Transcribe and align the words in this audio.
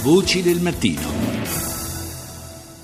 Voci 0.00 0.42
del 0.42 0.60
mattino. 0.60 1.10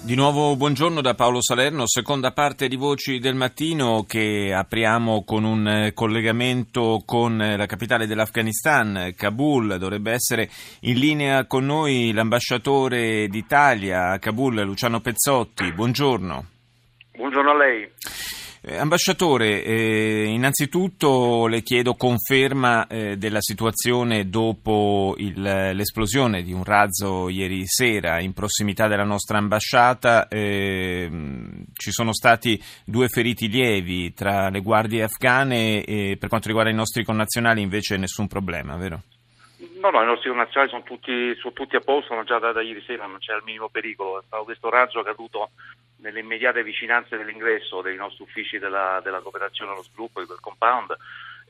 Di 0.03 0.17
nuovo 0.17 0.57
buongiorno 0.57 1.01
da 1.01 1.15
Paolo 1.15 1.41
Salerno, 1.41 1.87
seconda 1.87 2.33
parte 2.33 2.67
di 2.67 2.75
Voci 2.75 3.21
del 3.21 3.37
Mattino 3.37 4.05
che 4.07 4.53
apriamo 4.53 5.23
con 5.23 5.45
un 5.45 5.67
eh, 5.69 5.93
collegamento 5.93 7.03
con 7.07 7.41
eh, 7.41 7.57
la 7.57 7.67
capitale 7.67 8.09
dell'Afghanistan, 8.09 9.15
Kabul. 9.17 9.79
Dovrebbe 9.79 10.11
essere 10.11 10.51
in 10.81 10.99
linea 10.99 11.47
con 11.47 11.65
noi 11.65 12.11
l'ambasciatore 12.13 13.29
d'Italia 13.29 14.11
a 14.11 14.19
Kabul, 14.19 14.61
Luciano 14.63 15.01
Pezzotti. 15.01 15.71
Buongiorno. 15.71 16.45
Buongiorno 17.17 17.51
a 17.51 17.57
lei. 17.57 17.89
Eh, 18.67 18.79
ambasciatore, 18.79 19.63
eh, 19.63 20.25
innanzitutto 20.25 21.47
le 21.47 21.61
chiedo 21.61 21.97
conferma 21.97 22.87
eh, 22.87 23.19
della 23.19 23.43
situazione 23.43 24.31
dopo 24.31 25.15
il, 25.19 25.39
l'esplosione 25.43 26.43
di 26.43 26.55
un 26.55 26.65
razzo 26.65 27.29
ieri 27.29 27.67
sera 27.67 28.21
in 28.21 28.33
prossimità 28.33 28.89
della 28.89 29.05
nostra 29.05 29.37
ambasciata. 29.37 30.29
Ehm, 30.31 31.67
ci 31.75 31.91
sono 31.91 32.15
stati 32.15 32.59
due 32.87 33.09
feriti 33.09 33.51
lievi 33.51 34.15
tra 34.15 34.49
le 34.49 34.61
guardie 34.61 35.03
afghane 35.03 35.85
e 35.85 36.17
per 36.19 36.31
quanto 36.31 36.49
riguarda 36.49 36.71
i 36.71 36.75
nostri 36.75 37.05
connazionali 37.05 37.61
invece 37.61 37.99
nessun 37.99 38.29
problema, 38.29 38.79
vero? 38.79 39.03
No, 39.79 39.91
no, 39.91 40.03
i 40.03 40.07
nostri 40.07 40.31
connazionali 40.31 40.71
sono 40.71 40.85
tutti, 40.85 41.35
sono 41.37 41.53
tutti 41.53 41.77
a 41.77 41.81
posto, 41.81 42.19
già 42.25 42.39
da, 42.39 42.53
da, 42.53 42.63
ieri 42.63 42.83
sera 42.87 43.05
non 43.05 43.19
c'è 43.19 43.35
il 43.35 43.43
minimo 43.45 43.69
pericolo. 43.69 44.21
È 44.21 44.23
stato 44.25 44.45
questo 44.45 44.71
razzo 44.71 45.03
caduto 45.03 45.51
nelle 45.97 46.21
immediate 46.21 46.63
vicinanze 46.63 47.17
dell'ingresso 47.17 47.83
dei 47.83 47.97
nostri 47.97 48.25
uffici 48.25 48.59
della, 48.59 49.01
della 49.03 49.21
cooperazione 49.21 49.73
allo 49.73 49.83
sviluppo 49.83 50.21
di 50.21 50.27
quel 50.27 50.41
compound 50.41 50.97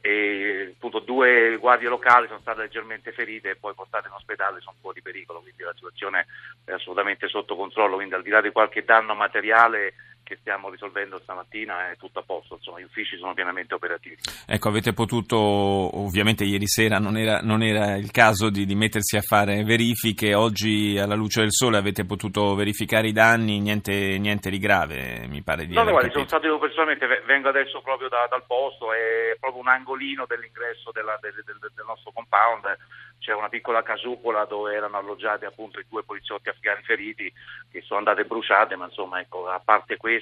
e 0.00 0.72
appunto 0.74 0.98
due 0.98 1.56
guardie 1.56 1.88
locali 1.88 2.26
sono 2.26 2.40
state 2.40 2.60
leggermente 2.60 3.12
ferite 3.12 3.50
e 3.50 3.56
poi 3.56 3.72
portate 3.72 4.08
in 4.08 4.12
ospedale 4.12 4.60
sono 4.60 4.76
fuori 4.78 5.00
pericolo, 5.00 5.40
quindi 5.40 5.62
la 5.62 5.72
situazione 5.74 6.26
è 6.62 6.72
assolutamente 6.72 7.26
sotto 7.26 7.56
controllo, 7.56 7.96
quindi 7.96 8.12
al 8.12 8.22
di 8.22 8.28
là 8.28 8.42
di 8.42 8.50
qualche 8.50 8.84
danno 8.84 9.14
materiale 9.14 9.94
che 10.24 10.36
stiamo 10.40 10.70
risolvendo 10.70 11.20
stamattina 11.22 11.90
è 11.90 11.96
tutto 11.96 12.18
a 12.18 12.22
posto, 12.22 12.54
insomma 12.54 12.80
gli 12.80 12.84
uffici 12.84 13.16
sono 13.16 13.34
pienamente 13.34 13.74
operativi. 13.74 14.16
Ecco, 14.46 14.68
avete 14.68 14.92
potuto, 14.92 15.36
ovviamente 15.36 16.44
ieri 16.44 16.66
sera 16.66 16.98
non 16.98 17.16
era, 17.16 17.40
non 17.42 17.62
era 17.62 17.94
il 17.94 18.10
caso 18.10 18.50
di, 18.50 18.64
di, 18.66 18.74
mettersi 18.74 19.16
a 19.16 19.20
fare 19.20 19.62
verifiche, 19.62 20.34
oggi 20.34 20.98
alla 20.98 21.14
luce 21.14 21.42
del 21.42 21.52
sole 21.52 21.76
avete 21.76 22.04
potuto 22.04 22.54
verificare 22.54 23.08
i 23.08 23.12
danni, 23.12 23.60
niente, 23.60 24.18
niente 24.18 24.50
di 24.50 24.58
grave 24.58 25.26
mi 25.28 25.42
pare 25.42 25.66
di 25.66 25.74
no, 25.74 25.82
guardi, 25.82 26.08
capito. 26.08 26.14
sono 26.14 26.26
stato 26.26 26.46
io 26.46 26.58
personalmente, 26.58 27.06
vengo 27.26 27.48
adesso 27.48 27.80
proprio 27.82 28.08
da, 28.08 28.26
dal 28.28 28.44
posto, 28.46 28.92
è 28.92 29.36
proprio 29.38 29.60
un 29.60 29.68
angolino 29.68 30.24
dell'ingresso 30.26 30.90
della, 30.92 31.18
del, 31.20 31.34
del, 31.44 31.58
del 31.60 31.84
nostro 31.86 32.10
compound, 32.12 32.76
c'è 33.24 33.32
una 33.32 33.48
piccola 33.48 33.82
casupola 33.82 34.44
dove 34.44 34.74
erano 34.74 34.98
alloggiati 34.98 35.46
appunto 35.46 35.80
i 35.80 35.86
due 35.88 36.02
poliziotti 36.02 36.50
afghani 36.50 36.82
feriti 36.82 37.32
che 37.70 37.80
sono 37.80 38.00
andate 38.00 38.24
bruciate, 38.24 38.76
ma 38.76 38.84
insomma 38.84 39.18
ecco, 39.18 39.48
a 39.48 39.60
parte 39.64 39.96
questo 39.96 40.13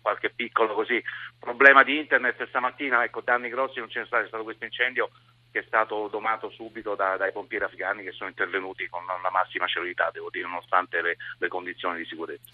qualche 0.00 0.30
piccolo 0.30 0.74
così. 0.74 1.02
Problema 1.38 1.82
di 1.82 1.98
internet 1.98 2.46
stamattina, 2.48 3.04
ecco 3.04 3.20
danni 3.20 3.48
grossi 3.48 3.78
non 3.78 3.88
ce 3.88 4.00
ne 4.00 4.04
è 4.04 4.26
stato 4.26 4.44
questo 4.44 4.64
incendio 4.64 5.10
che 5.52 5.60
è 5.60 5.64
stato 5.66 6.08
domato 6.08 6.50
subito 6.50 6.94
da, 6.94 7.16
dai 7.16 7.30
pompieri 7.30 7.64
afghani 7.64 8.02
che 8.02 8.12
sono 8.12 8.30
intervenuti 8.30 8.88
con 8.88 9.02
la 9.04 9.30
massima 9.30 9.66
celerità, 9.66 10.10
devo 10.10 10.30
dire, 10.30 10.48
nonostante 10.48 11.02
le, 11.02 11.16
le 11.38 11.48
condizioni 11.48 11.98
di 11.98 12.06
sicurezza. 12.06 12.50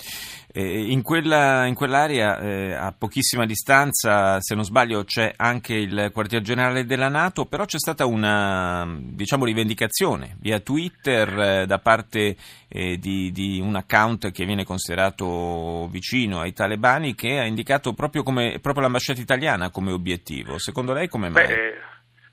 Eh, 0.52 0.90
in, 0.90 1.02
quella, 1.02 1.66
in, 1.66 1.74
quell'area, 1.74 2.38
eh, 2.40 2.72
a 2.72 2.92
pochissima 2.96 3.46
distanza, 3.46 4.40
se 4.40 4.54
non 4.54 4.64
sbaglio, 4.64 5.04
c'è 5.04 5.32
anche 5.36 5.74
il 5.74 6.10
quartier 6.12 6.42
generale 6.42 6.84
della 6.84 7.08
Nato, 7.08 7.46
però 7.46 7.64
c'è 7.64 7.78
stata 7.78 8.04
una 8.04 8.84
diciamo, 8.98 9.44
rivendicazione 9.44 10.36
via 10.40 10.58
Twitter 10.58 11.38
eh, 11.38 11.66
da 11.66 11.78
parte 11.78 12.36
eh, 12.66 12.98
di, 12.98 13.30
di, 13.30 13.60
un 13.60 13.76
account 13.76 14.32
che 14.32 14.44
viene 14.44 14.64
considerato 14.64 15.86
vicino 15.88 16.40
ai 16.40 16.52
talebani 16.52 17.14
che 17.14 17.38
ha 17.38 17.44
indicato 17.44 17.92
proprio, 17.92 18.24
come, 18.24 18.58
proprio 18.60 18.82
l'ambasciata 18.82 19.20
italiana 19.20 19.70
come 19.70 19.92
obiettivo. 19.92 20.58
Secondo 20.58 20.92
lei 20.92 21.08
come 21.08 21.28
mai? 21.28 21.46
Beh, 21.46 21.87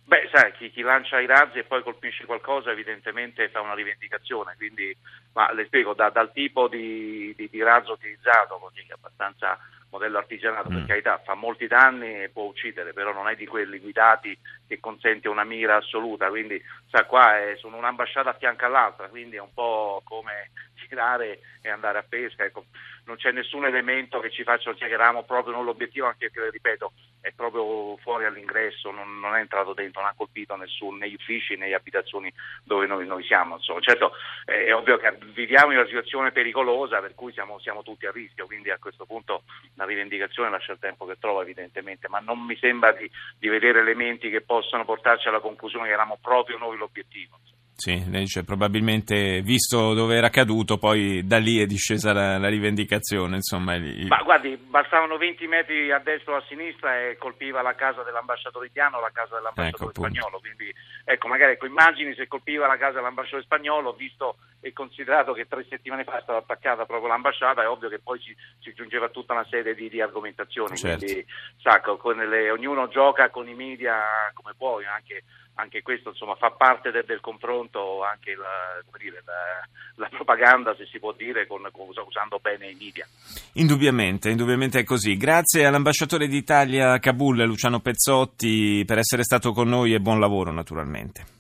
Beh, 0.08 0.30
sai, 0.32 0.52
chi, 0.54 0.70
chi, 0.70 0.82
lancia 0.82 1.20
i 1.20 1.26
razzi 1.26 1.58
e 1.58 1.64
poi 1.64 1.82
colpisce 1.82 2.26
qualcosa 2.26 2.70
evidentemente 2.70 3.50
fa 3.50 3.62
una 3.62 3.74
rivendicazione, 3.74 4.54
quindi, 4.56 4.96
ma 5.34 5.52
le 5.52 5.66
spiego, 5.66 5.96
da, 5.96 6.10
dal 6.10 6.32
tipo 6.32 6.68
di, 6.68 7.34
di, 7.36 7.50
di, 7.50 7.64
razzo 7.64 7.94
utilizzato, 7.94 8.60
così 8.60 8.86
abbastanza 8.90 9.58
modello 9.90 10.20
artigianato, 10.20 10.70
mm. 10.70 10.76
per 10.76 10.86
carità, 10.86 11.22
fa 11.26 11.34
molti 11.34 11.66
danni 11.66 12.22
e 12.22 12.30
può 12.30 12.44
uccidere, 12.44 12.94
però 12.94 13.14
non 13.14 13.30
è 13.30 13.36
di 13.36 13.48
quelli 13.48 13.80
guidati 13.80 14.38
che 14.68 14.80
consente 14.80 15.28
una 15.28 15.44
mira 15.44 15.78
assoluta, 15.78 16.30
quindi 16.30 16.62
sa, 16.92 17.06
qua 17.06 17.40
è, 17.40 17.56
sono 17.58 17.78
un'ambasciata 17.78 18.30
a 18.30 18.38
fianco 18.38 18.66
all'altra, 18.66 19.08
quindi 19.08 19.38
è 19.38 19.42
un 19.42 19.54
po' 19.54 20.04
come 20.04 20.52
tirare 20.88 21.40
e 21.62 21.70
andare 21.70 21.98
a 21.98 22.06
pesca, 22.08 22.44
ecco, 22.44 22.66
non 23.06 23.16
c'è 23.16 23.32
nessun 23.32 23.66
elemento 23.66 24.20
che 24.20 24.30
ci 24.30 24.44
faccia 24.44 24.72
dire 24.74 24.88
che 24.88 24.94
eravamo 24.94 25.24
proprio 25.24 25.54
non 25.54 25.66
l'obiettivo, 25.66 26.06
anche 26.06 26.30
perché, 26.30 26.52
ripeto, 26.52 26.94
è 27.26 27.32
proprio 27.32 27.98
fuori 27.98 28.26
all'ingresso, 28.26 28.92
non, 28.92 29.20
non, 29.20 29.34
è 29.34 29.40
entrato 29.40 29.74
dentro, 29.74 30.02
non 30.02 30.12
ha 30.12 30.14
colpito 30.16 30.56
nessuno, 30.56 30.98
negli 30.98 31.16
uffici, 31.16 31.56
nelle 31.56 31.74
abitazioni 31.74 32.32
dove 32.64 32.86
noi, 32.86 33.08
noi 33.08 33.24
siamo. 33.24 33.56
Insomma. 33.56 33.80
Certo, 33.80 34.12
è 34.46 34.72
ovvio 34.72 34.98
che 34.98 35.18
viviamo 35.34 35.72
in 35.72 35.80
una 35.80 35.88
situazione 35.88 36.32
pericolosa 36.32 37.00
per 37.00 37.16
cui 37.16 37.34
siamo, 37.34 37.58
siamo, 37.58 37.82
tutti 37.82 38.06
a 38.06 38.12
rischio, 38.12 38.46
quindi 38.46 38.70
a 38.70 38.78
questo 38.78 39.06
punto 39.06 39.42
la 39.74 39.86
rivendicazione 39.86 40.52
lascia 40.52 40.74
il 40.74 40.80
tempo 40.80 41.08
che 41.08 41.18
trova 41.18 41.42
evidentemente, 41.42 42.08
ma 42.10 42.20
non 42.20 42.40
mi 42.46 42.56
sembra 42.58 42.92
di, 42.92 43.10
di 43.40 43.48
vedere 43.48 43.80
elementi 43.80 44.30
che 44.30 44.42
possano 44.42 44.86
portarci 44.86 45.28
alla 45.28 45.40
conclusione 45.40 45.88
che 45.88 45.94
eravamo 45.94 46.20
proprio 46.22 46.60
noi 46.60 46.78
l'obiettivo. 46.78 47.40
Sì, 47.78 48.10
lei 48.10 48.22
dice 48.22 48.46
probabilmente 48.46 49.42
visto 49.42 49.94
dove 49.94 50.16
era 50.16 50.30
caduto, 50.30 50.78
poi 50.78 51.28
da 51.28 51.38
lì 51.38 51.60
è 51.60 51.66
discesa 51.66 52.14
la, 52.14 52.38
la 52.38 52.48
rivendicazione. 52.48 53.36
Insomma, 53.36 53.76
il... 53.76 54.08
Ma 54.08 54.22
guardi, 54.24 54.56
bastavano 54.56 55.18
20 55.18 55.46
metri 55.48 55.92
a 55.92 56.00
destra 56.00 56.36
o 56.36 56.38
a 56.38 56.44
sinistra 56.48 57.02
e 57.02 57.18
colpiva 57.18 57.62
la 57.62 57.76
casa 57.76 58.02
dell'ambasciatore 58.04 58.68
indiano 58.68 58.98
o 58.98 59.02
la 59.02 59.12
casa 59.12 59.36
dell'ambasciatore 59.36 59.90
ecco, 59.90 60.00
spagnolo. 60.00 60.40
Quindi, 60.40 60.74
ecco, 61.04 61.28
magari 61.28 61.52
ecco, 61.52 61.66
immagini 61.66 62.16
se 62.16 62.30
colpiva 62.30 62.66
la 62.66 62.78
casa 62.78 62.96
dell'ambasciatore 62.96 63.44
spagnolo, 63.44 63.92
visto 63.92 64.38
e 64.62 64.72
considerato 64.72 65.34
che 65.34 65.46
tre 65.46 65.66
settimane 65.70 66.06
fa 66.06 66.18
è 66.18 66.22
stata 66.22 66.40
attaccata 66.40 66.86
proprio 66.86 67.10
l'ambasciata, 67.10 67.62
è 67.62 67.68
ovvio 67.68 67.90
che 67.90 68.00
poi 68.00 68.22
si, 68.22 68.34
si 68.62 68.74
giungeva 68.74 69.10
tutta 69.10 69.34
una 69.34 69.46
serie 69.50 69.76
di, 69.76 69.90
di 69.90 70.00
argomentazioni. 70.00 70.78
Certo. 70.78 71.04
Quindi, 71.06 71.26
sa, 71.62 71.82
le, 72.26 72.50
ognuno 72.52 72.88
gioca 72.88 73.30
con 73.30 73.50
i 73.50 73.54
media 73.54 74.32
come 74.34 74.54
può, 74.56 74.80
anche 74.80 75.24
anche 75.56 75.82
questo 75.82 76.10
insomma, 76.10 76.36
fa 76.36 76.52
parte 76.52 76.92
del, 76.92 77.06
del 77.06 77.20
confronto, 77.22 78.04
anche 78.04 78.36
la, 78.36 78.82
dire, 78.98 79.22
la, 79.26 79.68
la, 79.96 80.10
propaganda, 80.10 80.76
se 80.76 80.86
si 80.86 81.00
può 81.00 81.14
dire, 81.14 81.48
con, 81.48 81.68
con, 81.72 81.88
usando 81.88 82.40
bene 82.42 82.70
i 82.70 82.76
media. 82.80 83.08
Indubbiamente, 83.54 84.30
indubbiamente 84.30 84.80
è 84.80 84.84
così. 84.84 85.18
Grazie 85.18 85.66
all'ambasciatore 85.66 86.28
d'Italia 86.28 86.94
a 86.94 87.00
Kabul, 87.00 87.44
Luciano 87.44 87.80
Pezzotti, 87.80 88.84
per 88.86 88.98
essere 88.98 89.24
stato 89.24 89.52
con 89.52 89.68
noi 89.68 89.94
e 89.94 90.00
buon 90.00 90.20
lavoro 90.20 90.52
naturalmente. 90.52 91.36